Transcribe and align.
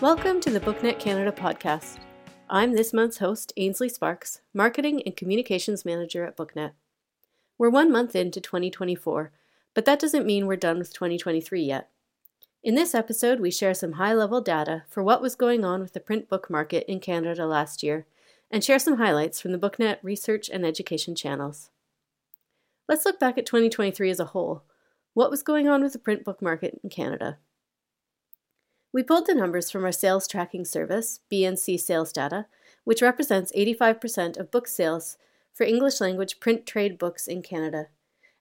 Welcome 0.00 0.38
to 0.42 0.50
the 0.50 0.60
BookNet 0.60 1.00
Canada 1.00 1.32
podcast. 1.32 1.98
I'm 2.48 2.70
this 2.70 2.92
month's 2.92 3.18
host, 3.18 3.52
Ainsley 3.56 3.88
Sparks, 3.88 4.42
Marketing 4.54 5.02
and 5.04 5.16
Communications 5.16 5.84
Manager 5.84 6.24
at 6.24 6.36
BookNet. 6.36 6.70
We're 7.58 7.68
one 7.68 7.90
month 7.90 8.14
into 8.14 8.40
2024, 8.40 9.32
but 9.74 9.86
that 9.86 9.98
doesn't 9.98 10.24
mean 10.24 10.46
we're 10.46 10.54
done 10.54 10.78
with 10.78 10.94
2023 10.94 11.62
yet. 11.62 11.90
In 12.62 12.76
this 12.76 12.94
episode, 12.94 13.40
we 13.40 13.50
share 13.50 13.74
some 13.74 13.94
high 13.94 14.14
level 14.14 14.40
data 14.40 14.84
for 14.88 15.02
what 15.02 15.20
was 15.20 15.34
going 15.34 15.64
on 15.64 15.80
with 15.80 15.94
the 15.94 16.00
print 16.00 16.28
book 16.28 16.48
market 16.48 16.88
in 16.88 17.00
Canada 17.00 17.44
last 17.44 17.82
year 17.82 18.06
and 18.52 18.62
share 18.62 18.78
some 18.78 18.98
highlights 18.98 19.40
from 19.40 19.50
the 19.50 19.58
BookNet 19.58 19.96
research 20.04 20.48
and 20.48 20.64
education 20.64 21.16
channels. 21.16 21.70
Let's 22.88 23.04
look 23.04 23.18
back 23.18 23.36
at 23.36 23.46
2023 23.46 24.10
as 24.10 24.20
a 24.20 24.26
whole. 24.26 24.62
What 25.14 25.32
was 25.32 25.42
going 25.42 25.66
on 25.66 25.82
with 25.82 25.92
the 25.92 25.98
print 25.98 26.24
book 26.24 26.40
market 26.40 26.78
in 26.84 26.88
Canada? 26.88 27.38
We 28.92 29.02
pulled 29.02 29.26
the 29.26 29.34
numbers 29.34 29.70
from 29.70 29.84
our 29.84 29.92
sales 29.92 30.26
tracking 30.26 30.64
service, 30.64 31.20
BNC 31.30 31.78
Sales 31.78 32.12
Data, 32.12 32.46
which 32.84 33.02
represents 33.02 33.52
85% 33.52 34.38
of 34.38 34.50
book 34.50 34.66
sales 34.66 35.18
for 35.52 35.64
English 35.64 36.00
language 36.00 36.40
print 36.40 36.64
trade 36.64 36.98
books 36.98 37.26
in 37.26 37.42
Canada. 37.42 37.88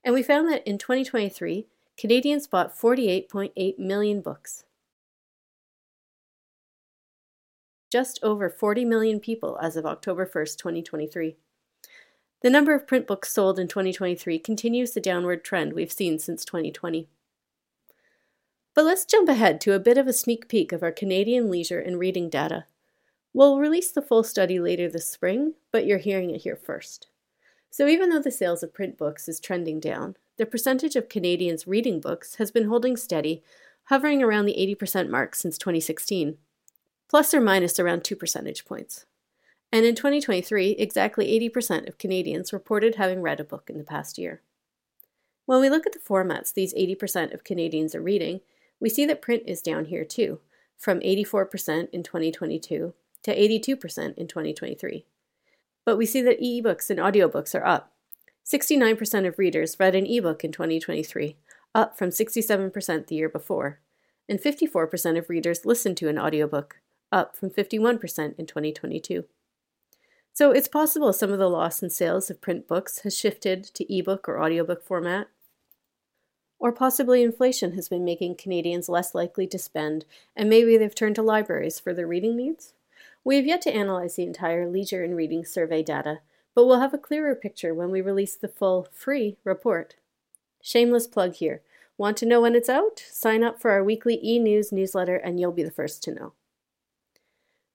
And 0.06 0.14
we 0.14 0.24
found 0.24 0.50
that 0.50 0.66
in 0.66 0.78
2023, 0.78 1.68
Canadians 1.98 2.48
bought 2.48 2.78
48.8 2.78 3.78
million 3.78 4.22
books. 4.22 4.64
Just 7.92 8.20
over 8.24 8.50
40 8.50 8.86
million 8.86 9.20
people 9.20 9.58
as 9.62 9.76
of 9.76 9.86
October 9.86 10.26
1st, 10.26 10.58
2023. 10.58 11.36
The 12.42 12.50
number 12.50 12.74
of 12.74 12.88
print 12.88 13.08
books 13.08 13.34
sold 13.34 13.60
in 13.60 13.68
2023 13.68 14.40
continues 14.40 14.92
the 14.92 15.02
downward 15.02 15.44
trend 15.44 15.74
we've 15.74 15.92
seen 15.92 16.20
since 16.20 16.46
2020. 16.46 17.10
But 18.78 18.86
let's 18.86 19.06
jump 19.06 19.28
ahead 19.28 19.60
to 19.62 19.74
a 19.74 19.80
bit 19.80 19.98
of 19.98 20.06
a 20.06 20.14
sneak 20.14 20.48
peek 20.48 20.72
of 20.72 20.84
our 20.84 20.92
Canadian 20.92 21.50
leisure 21.50 21.80
and 21.80 21.98
reading 21.98 22.30
data. 22.30 22.66
We'll 23.34 23.58
release 23.58 23.90
the 23.90 24.04
full 24.04 24.22
study 24.22 24.60
later 24.60 24.88
this 24.88 25.10
spring, 25.10 25.56
but 25.72 25.88
you're 25.88 25.98
hearing 25.98 26.30
it 26.30 26.42
here 26.42 26.56
first. 26.56 27.08
So, 27.72 27.88
even 27.88 28.12
though 28.12 28.20
the 28.20 28.30
sales 28.30 28.62
of 28.62 28.76
print 28.76 28.96
books 28.96 29.28
is 29.28 29.40
trending 29.40 29.80
down, 29.80 30.16
the 30.38 30.46
percentage 30.46 30.96
of 30.96 31.10
Canadians 31.10 31.66
reading 31.66 32.00
books 32.00 32.36
has 32.36 32.52
been 32.52 32.68
holding 32.68 32.96
steady, 32.96 33.42
hovering 33.86 34.22
around 34.22 34.46
the 34.46 34.76
80% 34.80 35.10
mark 35.10 35.34
since 35.34 35.58
2016, 35.58 36.38
plus 37.10 37.34
or 37.34 37.42
minus 37.42 37.80
around 37.80 38.04
2 38.04 38.16
percentage 38.16 38.64
points. 38.64 39.08
And 39.72 39.88
in 39.88 39.96
2023, 39.96 40.74
exactly 40.74 41.50
80% 41.50 41.88
of 41.88 41.98
Canadians 41.98 42.54
reported 42.54 42.94
having 42.94 43.24
read 43.24 43.40
a 43.40 43.44
book 43.44 43.72
in 43.72 43.80
the 43.80 43.84
past 43.84 44.20
year. 44.20 44.44
When 45.48 45.62
we 45.62 45.70
look 45.72 45.88
at 45.88 45.94
the 45.94 46.00
formats 46.00 46.54
these 46.54 46.76
80% 46.76 47.34
of 47.34 47.44
Canadians 47.44 47.96
are 47.96 48.02
reading, 48.04 48.42
we 48.80 48.90
see 48.90 49.06
that 49.06 49.22
print 49.22 49.44
is 49.46 49.62
down 49.62 49.86
here 49.86 50.06
too, 50.06 50.40
from 50.78 51.00
84% 51.00 51.90
in 51.92 52.04
2022 52.04 52.94
to 53.24 53.36
82% 53.36 54.18
in 54.18 54.28
2023. 54.28 55.06
But 55.86 55.98
we 55.98 56.06
see 56.06 56.22
that 56.22 56.42
ebooks 56.42 56.90
and 56.90 57.00
audiobooks 57.00 57.56
are 57.56 57.66
up. 57.66 57.92
69% 58.46 59.28
of 59.28 59.40
readers 59.40 59.78
read 59.80 59.96
an 59.96 60.06
ebook 60.06 60.44
in 60.44 60.52
2023, 60.52 61.36
up 61.76 61.98
from 61.98 62.10
67% 62.10 63.08
the 63.08 63.16
year 63.16 63.30
before, 63.30 63.80
and 64.30 64.40
54% 64.40 65.18
of 65.18 65.30
readers 65.30 65.66
listened 65.66 65.98
to 65.98 66.08
an 66.08 66.18
audiobook, 66.18 66.78
up 67.12 67.36
from 67.36 67.50
51% 67.50 68.36
in 68.38 68.46
2022. 68.46 69.26
So 70.34 70.52
it's 70.52 70.68
possible 70.68 71.14
some 71.14 71.32
of 71.32 71.40
the 71.40 71.50
loss 71.50 71.82
in 71.82 71.90
sales 71.90 72.30
of 72.30 72.42
print 72.42 72.68
books 72.68 73.00
has 73.00 73.18
shifted 73.18 73.64
to 73.64 73.94
ebook 73.94 74.30
or 74.30 74.42
audiobook 74.42 74.84
format, 74.84 75.28
or 76.60 76.72
possibly 76.72 77.22
inflation 77.22 77.74
has 77.74 77.90
been 77.90 78.04
making 78.04 78.36
Canadians 78.36 78.90
less 78.90 79.14
likely 79.14 79.48
to 79.48 79.60
spend, 79.60 80.06
and 80.36 80.50
maybe 80.50 80.78
they've 80.78 80.96
turned 80.96 81.16
to 81.16 81.22
libraries 81.22 81.80
for 81.80 81.94
their 81.94 82.08
reading 82.08 82.36
needs? 82.36 82.74
We 83.24 83.36
have 83.36 83.46
yet 83.46 83.62
to 83.64 83.76
analyze 83.76 84.16
the 84.16 84.24
entire 84.24 84.68
leisure 84.70 85.04
and 85.04 85.16
reading 85.16 85.46
survey 85.46 85.84
data, 85.84 86.20
but 86.56 86.66
we'll 86.66 86.80
have 86.80 86.94
a 86.94 86.98
clearer 86.98 87.36
picture 87.36 87.74
when 87.74 87.92
we 87.92 88.02
release 88.02 88.36
the 88.36 88.48
full, 88.48 88.88
free 88.92 89.38
report. 89.44 89.96
Shameless 90.62 91.08
plug 91.08 91.36
here. 91.36 91.62
Want 91.98 92.18
to 92.18 92.26
know 92.26 92.42
when 92.42 92.56
it's 92.56 92.70
out? 92.70 93.04
Sign 93.12 93.44
up 93.44 93.60
for 93.60 93.72
our 93.72 93.84
weekly 93.84 94.20
e 94.24 94.40
news 94.40 94.72
newsletter 94.72 95.16
and 95.16 95.40
you'll 95.40 95.52
be 95.52 95.64
the 95.64 95.72
first 95.72 96.04
to 96.04 96.14
know. 96.14 96.34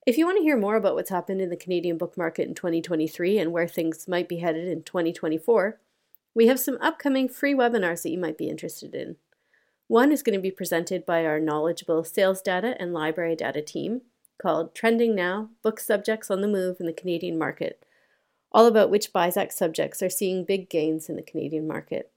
If 0.05 0.19
you 0.19 0.27
want 0.27 0.39
to 0.39 0.43
hear 0.43 0.57
more 0.57 0.77
about 0.77 0.95
what's 0.95 1.11
happened 1.11 1.41
in 1.41 1.51
the 1.51 1.57
Canadian 1.57 1.97
book 1.97 2.17
market 2.17 2.49
in 2.49 2.55
2023 2.55 3.39
and 3.39 3.53
where 3.53 3.69
things 3.69 4.09
might 4.09 4.29
be 4.29 4.39
headed 4.39 4.67
in 4.67 4.83
2024, 4.83 5.79
we 6.35 6.47
have 6.47 6.61
some 6.61 6.79
upcoming 6.81 7.29
free 7.29 7.55
webinars 7.55 8.03
that 8.03 8.11
you 8.11 8.19
might 8.19 8.39
be 8.39 8.49
interested 8.49 8.95
in. 8.95 9.17
One 9.87 10.13
is 10.13 10.23
going 10.23 10.39
to 10.39 10.43
be 10.43 10.51
presented 10.51 11.05
by 11.05 11.27
our 11.27 11.39
knowledgeable 11.39 12.05
sales 12.05 12.41
data 12.41 12.77
and 12.81 12.95
library 12.95 13.37
data 13.37 13.61
team 13.61 14.03
called 14.41 14.75
Trending 14.75 15.15
Now 15.15 15.51
Book 15.63 15.79
Subjects 15.79 16.31
on 16.31 16.41
the 16.41 16.49
Move 16.49 16.79
in 16.81 16.87
the 16.87 16.93
Canadian 16.93 17.39
Market, 17.39 17.85
all 18.51 18.67
about 18.67 18.91
which 18.91 19.13
BISAC 19.13 19.53
subjects 19.53 20.03
are 20.03 20.09
seeing 20.09 20.45
big 20.45 20.71
gains 20.71 21.09
in 21.09 21.17
the 21.17 21.23
Canadian 21.23 21.69
market. 21.69 22.11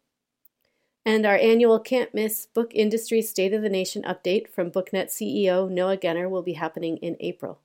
And 1.05 1.25
our 1.25 1.35
annual 1.35 1.79
Can't 1.79 2.13
Miss 2.15 2.47
Book 2.47 2.71
Industry 2.73 3.21
State 3.21 3.53
of 3.53 3.61
the 3.61 3.69
Nation 3.69 4.01
update 4.03 4.47
from 4.47 4.71
BookNet 4.71 5.07
CEO 5.07 5.69
Noah 5.69 5.97
Genner 5.97 6.29
will 6.29 6.41
be 6.41 6.53
happening 6.53 6.97
in 6.97 7.15
April. 7.19 7.59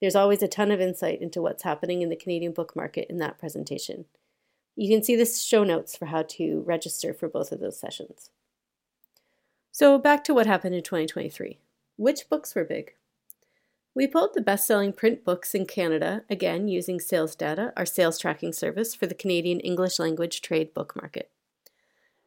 There's 0.00 0.16
always 0.16 0.42
a 0.42 0.48
ton 0.48 0.70
of 0.70 0.80
insight 0.80 1.20
into 1.20 1.42
what's 1.42 1.64
happening 1.64 2.02
in 2.02 2.08
the 2.08 2.16
Canadian 2.16 2.52
book 2.52 2.76
market 2.76 3.06
in 3.10 3.18
that 3.18 3.38
presentation. 3.38 4.06
You 4.76 4.94
can 4.94 5.02
see 5.02 5.16
the 5.16 5.24
show 5.24 5.64
notes 5.64 5.96
for 5.96 6.06
how 6.06 6.22
to 6.22 6.62
register 6.66 7.14
for 7.14 7.28
both 7.28 7.50
of 7.50 7.60
those 7.60 7.80
sessions. 7.80 8.30
So, 9.72 9.98
back 9.98 10.22
to 10.24 10.34
what 10.34 10.46
happened 10.46 10.74
in 10.74 10.82
2023. 10.82 11.58
Which 11.96 12.28
books 12.28 12.54
were 12.54 12.64
big? 12.64 12.92
We 13.94 14.06
pulled 14.06 14.34
the 14.34 14.42
best 14.42 14.66
selling 14.66 14.92
print 14.92 15.24
books 15.24 15.54
in 15.54 15.64
Canada, 15.64 16.22
again 16.28 16.68
using 16.68 17.00
sales 17.00 17.34
data, 17.34 17.72
our 17.78 17.86
sales 17.86 18.18
tracking 18.18 18.52
service 18.52 18.94
for 18.94 19.06
the 19.06 19.14
Canadian 19.14 19.60
English 19.60 19.98
language 19.98 20.42
trade 20.42 20.74
book 20.74 20.94
market. 20.94 21.30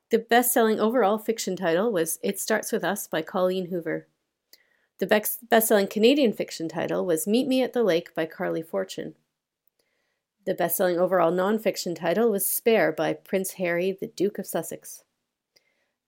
The 0.09 0.17
best 0.17 0.51
selling 0.51 0.79
overall 0.79 1.19
fiction 1.19 1.55
title 1.55 1.91
was 1.91 2.17
It 2.23 2.39
Starts 2.39 2.71
With 2.71 2.83
Us 2.83 3.05
by 3.05 3.21
Colleen 3.21 3.67
Hoover. 3.67 4.07
The 4.97 5.05
best 5.05 5.67
selling 5.67 5.85
Canadian 5.85 6.33
fiction 6.33 6.67
title 6.67 7.05
was 7.05 7.27
Meet 7.27 7.47
Me 7.47 7.61
at 7.61 7.73
the 7.73 7.83
Lake 7.83 8.15
by 8.15 8.25
Carly 8.25 8.63
Fortune. 8.63 9.13
The 10.45 10.53
best 10.53 10.77
selling 10.77 10.97
overall 10.97 11.31
nonfiction 11.31 11.95
title 11.95 12.31
was 12.31 12.47
Spare 12.47 12.91
by 12.91 13.13
Prince 13.13 13.53
Harry, 13.53 13.91
the 13.91 14.07
Duke 14.07 14.39
of 14.39 14.47
Sussex. 14.47 15.03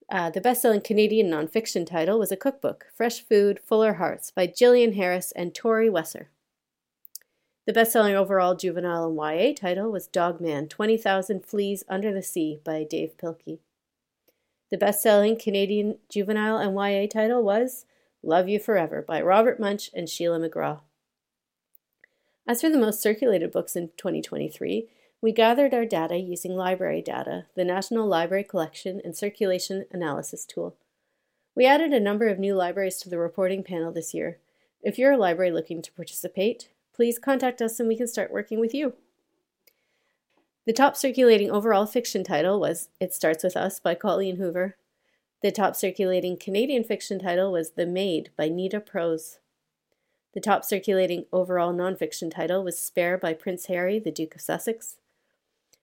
Uh, 0.09 0.29
the 0.29 0.41
best 0.41 0.61
selling 0.61 0.81
Canadian 0.81 1.29
nonfiction 1.29 1.85
title 1.85 2.17
was 2.17 2.31
a 2.31 2.37
cookbook, 2.37 2.87
Fresh 2.93 3.21
Food, 3.27 3.59
Fuller 3.59 3.93
Hearts 3.93 4.31
by 4.31 4.47
Gillian 4.47 4.93
Harris 4.93 5.31
and 5.33 5.53
Tori 5.53 5.89
Wesszer. 5.89 6.27
The 7.65 7.73
best 7.73 7.91
selling 7.91 8.15
overall 8.15 8.55
juvenile 8.55 9.05
and 9.05 9.15
YA 9.15 9.53
title 9.53 9.91
was 9.91 10.07
Dogman 10.07 10.67
20,000 10.67 11.45
Fleas 11.45 11.83
Under 11.87 12.11
the 12.11 12.23
Sea 12.23 12.59
by 12.63 12.83
Dav 12.83 13.15
Pilkey. 13.17 13.59
The 14.71 14.77
best 14.77 15.01
selling 15.01 15.37
Canadian 15.37 15.97
juvenile 16.09 16.57
and 16.57 16.75
YA 16.75 17.07
title 17.07 17.43
was 17.43 17.85
Love 18.23 18.49
You 18.49 18.59
Forever 18.59 19.01
by 19.01 19.21
Robert 19.21 19.59
Munsch 19.59 19.89
and 19.93 20.09
Sheila 20.09 20.39
McGraw. 20.39 20.79
As 22.47 22.61
for 22.61 22.69
the 22.69 22.77
most 22.77 23.01
circulated 23.01 23.51
books 23.51 23.75
in 23.75 23.89
2023, 23.97 24.87
we 25.21 25.31
gathered 25.31 25.73
our 25.73 25.85
data 25.85 26.17
using 26.17 26.55
library 26.55 27.01
data, 27.01 27.45
the 27.55 27.63
National 27.63 28.07
Library 28.07 28.43
Collection 28.43 28.99
and 29.03 29.15
Circulation 29.15 29.85
Analysis 29.91 30.45
tool. 30.45 30.75
We 31.55 31.67
added 31.67 31.93
a 31.93 31.99
number 31.99 32.27
of 32.27 32.39
new 32.39 32.55
libraries 32.55 32.97
to 32.97 33.09
the 33.09 33.19
reporting 33.19 33.63
panel 33.63 33.91
this 33.91 34.13
year. 34.15 34.39
If 34.81 34.97
you're 34.97 35.11
a 35.11 35.17
library 35.17 35.51
looking 35.51 35.83
to 35.83 35.91
participate, 35.91 36.69
please 36.93 37.19
contact 37.19 37.61
us 37.61 37.79
and 37.79 37.87
we 37.87 37.95
can 37.95 38.07
start 38.07 38.31
working 38.31 38.59
with 38.59 38.73
you. 38.73 38.93
The 40.65 40.73
top 40.73 40.95
circulating 40.95 41.51
overall 41.51 41.85
fiction 41.85 42.23
title 42.23 42.59
was 42.59 42.89
It 42.99 43.13
Starts 43.13 43.43
With 43.43 43.55
Us 43.55 43.79
by 43.79 43.93
Colleen 43.93 44.37
Hoover. 44.37 44.77
The 45.43 45.51
top 45.51 45.75
circulating 45.75 46.37
Canadian 46.37 46.83
fiction 46.83 47.19
title 47.19 47.51
was 47.51 47.71
The 47.71 47.85
Maid 47.85 48.31
by 48.35 48.47
Nita 48.47 48.79
Prose. 48.79 49.39
The 50.33 50.39
top 50.39 50.63
circulating 50.63 51.25
overall 51.33 51.73
nonfiction 51.73 52.33
title 52.33 52.63
was 52.63 52.79
Spare 52.79 53.17
by 53.17 53.33
Prince 53.33 53.65
Harry, 53.65 53.99
the 53.99 54.11
Duke 54.11 54.35
of 54.35 54.41
Sussex. 54.41 54.97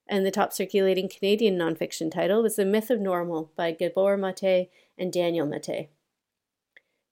And 0.09 0.25
the 0.25 0.31
top 0.31 0.55
circulating 0.55 1.09
Canadian 1.09 1.59
nonfiction 1.59 2.11
title 2.11 2.43
was 2.43 2.56
The 2.56 2.65
Myth 2.65 2.89
of 2.91 2.99
Normal 2.99 3.53
by 3.56 3.73
Gabor 3.73 4.17
Mate 4.17 4.71
and 4.97 5.12
Daniel 5.12 5.47
Mate. 5.47 5.91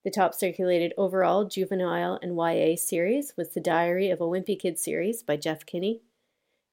The 0.02 0.10
top 0.10 0.34
circulated 0.34 0.94
overall 0.96 1.44
juvenile 1.44 2.18
and 2.22 2.36
YA 2.36 2.76
series 2.76 3.34
was 3.36 3.50
The 3.50 3.60
Diary 3.60 4.08
of 4.08 4.20
a 4.22 4.24
Wimpy 4.24 4.58
Kid 4.58 4.78
series 4.78 5.22
by 5.22 5.36
Jeff 5.36 5.66
Kinney. 5.66 6.00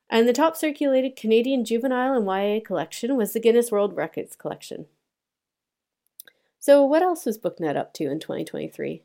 And 0.09 0.29
the 0.29 0.33
top 0.33 0.55
circulated 0.55 1.17
Canadian 1.17 1.65
juvenile 1.65 2.13
and 2.13 2.25
YA 2.25 2.61
collection 2.65 3.17
was 3.17 3.33
the 3.33 3.39
Guinness 3.41 3.71
World 3.71 3.97
Records 3.97 4.35
collection. 4.37 4.85
So, 6.59 6.85
what 6.85 7.01
else 7.01 7.25
was 7.25 7.37
BookNet 7.37 7.75
up 7.75 7.93
to 7.95 8.09
in 8.09 8.19
2023? 8.19 9.03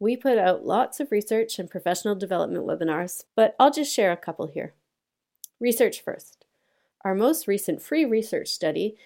We 0.00 0.16
put 0.16 0.38
out 0.38 0.64
lots 0.64 1.00
of 1.00 1.10
research 1.10 1.58
and 1.58 1.68
professional 1.68 2.14
development 2.14 2.64
webinars, 2.64 3.24
but 3.34 3.56
I'll 3.58 3.72
just 3.72 3.92
share 3.92 4.12
a 4.12 4.16
couple 4.16 4.46
here. 4.46 4.74
Research 5.58 6.00
first. 6.00 6.44
Our 7.04 7.16
most 7.16 7.48
recent 7.48 7.82
free 7.82 8.04
research 8.04 8.48
study 8.48 8.96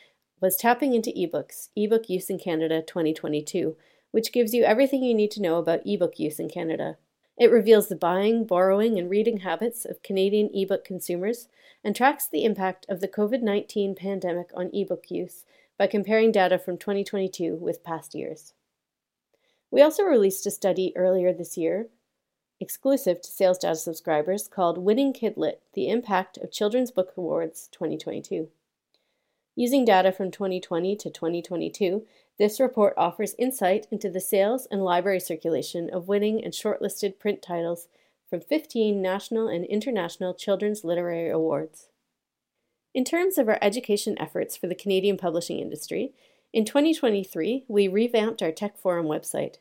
was 0.40 0.56
Tapping 0.56 0.92
into 0.92 1.10
eBooks, 1.10 1.68
eBook 1.78 2.08
Use 2.08 2.28
in 2.28 2.38
Canada 2.38 2.82
2022, 2.82 3.76
which 4.10 4.32
gives 4.32 4.52
you 4.52 4.64
everything 4.64 5.02
you 5.02 5.14
need 5.14 5.30
to 5.30 5.40
know 5.40 5.56
about 5.56 5.86
ebook 5.86 6.18
use 6.18 6.38
in 6.38 6.50
Canada. 6.50 6.98
It 7.38 7.50
reveals 7.50 7.88
the 7.88 7.96
buying, 7.96 8.44
borrowing, 8.44 8.98
and 8.98 9.08
reading 9.08 9.38
habits 9.38 9.86
of 9.86 10.02
Canadian 10.02 10.50
ebook 10.52 10.84
consumers 10.84 11.48
and 11.82 11.96
tracks 11.96 12.28
the 12.28 12.44
impact 12.44 12.84
of 12.88 13.00
the 13.00 13.08
COVID 13.08 13.40
19 13.40 13.94
pandemic 13.94 14.50
on 14.54 14.70
ebook 14.74 15.10
use 15.10 15.46
by 15.78 15.86
comparing 15.86 16.30
data 16.30 16.58
from 16.58 16.76
2022 16.76 17.54
with 17.56 17.82
past 17.82 18.14
years. 18.14 18.52
We 19.72 19.80
also 19.80 20.02
released 20.02 20.44
a 20.44 20.50
study 20.50 20.92
earlier 20.94 21.32
this 21.32 21.56
year, 21.56 21.88
exclusive 22.60 23.22
to 23.22 23.30
Sales 23.30 23.56
Data 23.56 23.76
subscribers, 23.76 24.46
called 24.46 24.76
Winning 24.76 25.14
Kidlit 25.14 25.60
The 25.72 25.88
Impact 25.88 26.36
of 26.36 26.52
Children's 26.52 26.90
Book 26.90 27.14
Awards 27.16 27.70
2022. 27.72 28.48
Using 29.56 29.86
data 29.86 30.12
from 30.12 30.30
2020 30.30 30.94
to 30.96 31.08
2022, 31.08 32.04
this 32.38 32.60
report 32.60 32.92
offers 32.98 33.34
insight 33.38 33.86
into 33.90 34.10
the 34.10 34.20
sales 34.20 34.68
and 34.70 34.84
library 34.84 35.20
circulation 35.20 35.88
of 35.88 36.06
winning 36.06 36.44
and 36.44 36.52
shortlisted 36.52 37.18
print 37.18 37.40
titles 37.40 37.88
from 38.28 38.42
15 38.42 39.00
national 39.00 39.48
and 39.48 39.64
international 39.64 40.34
children's 40.34 40.84
literary 40.84 41.30
awards. 41.30 41.88
In 42.92 43.04
terms 43.04 43.38
of 43.38 43.48
our 43.48 43.58
education 43.62 44.20
efforts 44.20 44.54
for 44.54 44.66
the 44.66 44.74
Canadian 44.74 45.16
publishing 45.16 45.60
industry, 45.60 46.12
in 46.52 46.64
2023, 46.64 47.64
we 47.66 47.88
revamped 47.88 48.42
our 48.42 48.52
Tech 48.52 48.76
Forum 48.76 49.06
website. 49.06 49.56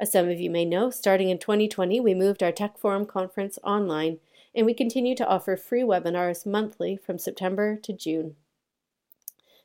As 0.00 0.12
some 0.12 0.28
of 0.28 0.40
you 0.40 0.50
may 0.50 0.64
know, 0.64 0.90
starting 0.90 1.28
in 1.28 1.38
2020, 1.38 2.00
we 2.00 2.14
moved 2.14 2.42
our 2.42 2.52
Tech 2.52 2.78
Forum 2.78 3.06
conference 3.06 3.58
online, 3.62 4.18
and 4.54 4.66
we 4.66 4.74
continue 4.74 5.14
to 5.14 5.26
offer 5.26 5.56
free 5.56 5.82
webinars 5.82 6.46
monthly 6.46 6.96
from 6.96 7.18
September 7.18 7.76
to 7.76 7.92
June. 7.92 8.36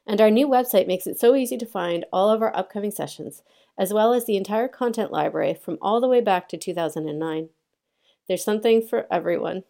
And 0.06 0.20
our 0.20 0.30
new 0.30 0.48
website 0.48 0.88
makes 0.88 1.08
it 1.08 1.20
so 1.20 1.36
easy 1.36 1.58
to 1.58 1.66
find 1.66 2.06
all 2.12 2.30
of 2.30 2.42
our 2.42 2.56
upcoming 2.56 2.92
sessions, 2.92 3.42
as 3.78 3.94
well 3.94 4.14
as 4.14 4.26
the 4.26 4.38
entire 4.38 4.68
content 4.68 5.12
library 5.12 5.54
from 5.54 5.78
all 5.82 6.02
the 6.02 6.08
way 6.08 6.22
back 6.22 6.50
to 6.50 6.58
2009. 6.58 7.50
There's 8.28 8.44
something 8.44 8.86
for 8.86 9.08
everyone. 9.12 9.64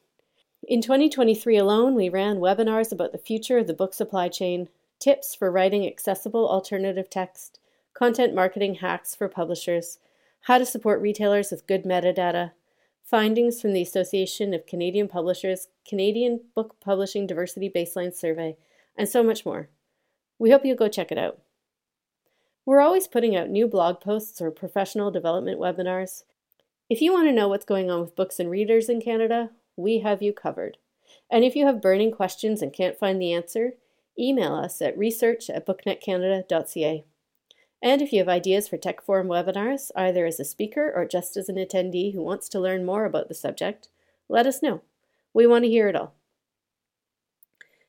In 0.68 0.82
2023 0.82 1.58
alone, 1.58 1.96
we 1.96 2.10
ran 2.10 2.38
webinars 2.38 2.92
about 2.92 3.12
the 3.12 3.18
future 3.18 3.58
of 3.58 3.68
the 3.68 3.74
book 3.74 3.94
supply 3.94 4.28
chain, 4.30 4.70
tips 5.04 5.36
for 5.36 5.52
writing 5.52 5.86
accessible 5.86 6.48
alternative 6.48 7.10
text, 7.10 7.60
content 7.94 8.34
marketing 8.34 8.76
hacks 8.76 9.14
for 9.14 9.28
publishers, 9.28 10.00
how 10.44 10.58
to 10.58 10.66
support 10.66 11.02
retailers 11.02 11.52
with 11.52 11.68
good 11.68 11.84
metadata, 11.84 12.52
findings 13.04 13.60
from 13.60 13.74
the 13.74 13.82
Association 13.82 14.54
of 14.54 14.66
Canadian 14.66 15.10
Publishers 15.10 15.68
Canadian 15.86 16.40
Book 16.56 16.78
Publishing 16.80 17.28
Diversity 17.28 17.70
Baseline 17.70 18.16
Survey, 18.16 18.56
and 18.98 19.10
so 19.10 19.22
much 19.22 19.46
more. 19.46 19.68
We 20.40 20.52
hope 20.52 20.64
you'll 20.64 20.78
go 20.78 20.88
check 20.88 21.12
it 21.12 21.18
out. 21.18 21.40
We're 22.66 22.80
always 22.80 23.10
putting 23.10 23.36
out 23.36 23.50
new 23.50 23.68
blog 23.68 24.00
posts 24.00 24.40
or 24.40 24.52
professional 24.52 25.12
development 25.12 25.60
webinars. 25.60 26.24
If 26.90 27.02
you 27.02 27.12
want 27.12 27.28
to 27.28 27.34
know 27.34 27.50
what's 27.50 27.66
going 27.66 27.92
on 27.92 28.00
with 28.00 28.16
books 28.16 28.40
and 28.40 28.50
readers 28.50 28.88
in 28.88 29.02
Canada, 29.02 29.50
we 29.76 30.00
have 30.00 30.22
you 30.22 30.32
covered. 30.32 30.78
And 31.30 31.44
if 31.44 31.58
you 31.58 31.66
have 31.66 31.82
burning 31.82 32.12
questions 32.12 32.62
and 32.62 32.72
can't 32.72 32.98
find 32.98 33.22
the 33.22 33.34
answer, 33.34 33.74
email 34.18 34.54
us 34.54 34.81
at 34.81 34.98
research 34.98 35.50
at 35.50 35.65
booknetcanada.ca. 35.65 37.06
And 37.81 38.01
if 38.01 38.13
you 38.13 38.19
have 38.19 38.30
ideas 38.30 38.68
for 38.68 38.77
Tech 38.77 39.01
Forum 39.01 39.27
webinars, 39.27 39.92
either 39.95 40.25
as 40.25 40.39
a 40.39 40.45
speaker 40.45 40.92
or 40.95 41.06
just 41.06 41.36
as 41.36 41.50
an 41.50 41.57
attendee 41.57 42.13
who 42.13 42.24
wants 42.24 42.48
to 42.50 42.60
learn 42.60 42.86
more 42.86 43.06
about 43.06 43.27
the 43.27 43.33
subject, 43.33 43.89
let 44.30 44.48
us 44.48 44.62
know. 44.62 44.81
We 45.33 45.45
want 45.45 45.65
to 45.65 45.69
hear 45.69 45.89
it 45.89 45.95
all. 45.95 46.13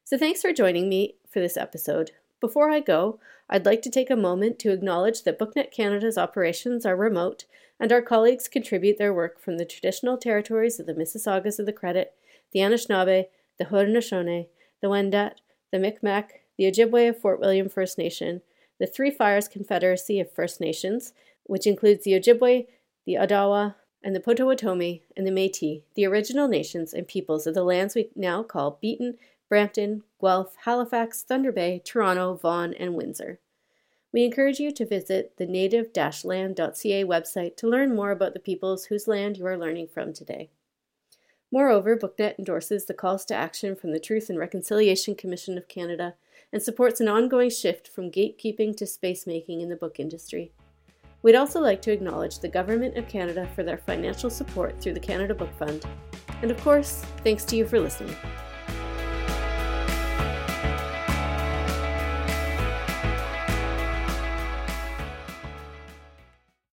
So 0.03 0.19
thanks 0.19 0.43
for 0.43 0.53
joining 0.53 0.89
me 0.89 1.15
for 1.31 1.41
this 1.41 1.57
episode. 1.57 2.11
Before 2.41 2.71
I 2.71 2.81
go, 2.81 3.21
I'd 3.49 3.67
like 3.67 3.83
to 3.83 3.91
take 3.91 4.11
a 4.11 4.17
moment 4.17 4.59
to 4.61 4.73
acknowledge 4.73 5.23
that 5.23 5.39
BookNet 5.39 5.71
Canada's 5.71 6.19
operations 6.19 6.85
are 6.85 6.97
remote 6.97 7.45
and 7.79 7.93
our 7.93 8.03
colleagues 8.03 8.49
contribute 8.49 8.99
their 8.99 9.15
work 9.15 9.41
from 9.41 9.59
the 9.59 9.65
traditional 9.65 10.17
territories 10.17 10.81
of 10.81 10.87
the 10.87 10.95
Mississaugas 10.95 11.59
of 11.59 11.67
the 11.67 11.73
Credit, 11.73 12.15
the 12.53 12.61
Anishinaabe, 12.61 13.27
the 13.59 13.65
Haudenosaunee, 13.67 14.49
the 14.81 14.89
Wendat, 14.89 15.35
the 15.75 15.81
Mi'kmaq, 15.81 16.31
the 16.57 16.71
Ojibwe 16.71 17.09
of 17.09 17.19
Fort 17.19 17.41
William 17.41 17.69
First 17.69 17.99
Nation, 17.99 18.43
the 18.79 18.87
Three 18.87 19.11
Fires 19.11 19.49
Confederacy 19.49 20.21
of 20.21 20.31
First 20.31 20.61
Nations, 20.61 21.13
which 21.43 21.67
includes 21.67 22.05
the 22.05 22.13
Ojibwe, 22.13 22.69
the 23.05 23.15
Odawa, 23.15 23.75
and 24.01 24.15
the 24.15 24.21
Potawatomi 24.21 25.03
and 25.17 25.27
the 25.27 25.33
Métis, 25.33 25.83
the 25.97 26.07
original 26.07 26.47
nations 26.47 26.95
and 26.95 27.09
peoples 27.09 27.49
of 27.49 27.55
the 27.55 27.65
lands 27.65 27.97
we 27.97 28.09
now 28.15 28.45
call 28.45 28.79
Beeton, 28.81 29.15
Brampton, 29.49 30.05
Guelph, 30.21 30.55
Halifax, 30.65 31.25
Thunder 31.25 31.51
Bay, 31.51 31.83
Toronto, 31.85 32.35
Vaughan, 32.35 32.73
and 32.75 32.95
Windsor. 32.95 33.41
We 34.13 34.25
encourage 34.25 34.61
you 34.61 34.71
to 34.71 34.87
visit 34.87 35.37
the 35.39 35.47
native 35.47 35.91
land.ca 35.97 37.05
website 37.05 37.57
to 37.57 37.67
learn 37.67 37.97
more 37.97 38.13
about 38.13 38.33
the 38.33 38.39
peoples 38.39 38.85
whose 38.85 39.09
land 39.09 39.39
you 39.39 39.47
are 39.47 39.59
learning 39.59 39.89
from 39.89 40.13
today. 40.13 40.51
Moreover, 41.55 41.97
BookNet 41.97 42.37
endorses 42.37 42.87
the 42.87 42.95
calls 42.95 43.25
to 43.27 43.35
action 43.37 43.77
from 43.77 43.93
the 43.93 44.01
Truth 44.01 44.29
and 44.29 44.37
Reconciliation 44.37 45.15
Commission 45.15 45.57
of 45.57 45.69
Canada 45.69 46.17
and 46.53 46.61
supports 46.61 47.01
an 47.01 47.07
ongoing 47.07 47.49
shift 47.49 47.87
from 47.87 48.11
gatekeeping 48.11 48.77
to 48.77 48.89
space 48.89 49.25
making 49.25 49.61
in 49.61 49.69
the 49.69 49.77
book 49.77 50.01
industry. 50.01 50.51
We'd 51.23 51.37
also 51.37 51.61
like 51.61 51.81
to 51.83 51.93
acknowledge 51.93 52.41
the 52.41 52.49
Government 52.49 52.97
of 52.97 53.07
Canada 53.07 53.49
for 53.55 53.63
their 53.63 53.79
financial 53.79 54.31
support 54.31 54.81
through 54.81 54.95
the 54.95 54.99
Canada 54.99 55.33
Book 55.33 55.57
Fund. 55.57 55.87
And 56.43 56.51
of 56.51 56.61
course, 56.61 57.05
thanks 57.23 57.45
to 57.45 57.57
you 57.57 57.67
for 57.67 57.79
listening. 57.79 58.17